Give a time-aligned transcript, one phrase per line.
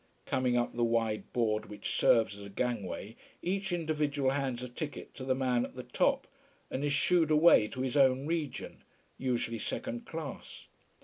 [0.25, 5.23] Coming up the wide board which serves as gangway each individual hands a ticket to
[5.23, 6.25] the man at the top,
[6.71, 8.83] and is shooed away to his own region
[9.19, 10.65] usually second class.